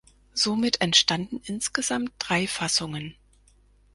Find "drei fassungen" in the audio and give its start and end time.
2.17-3.13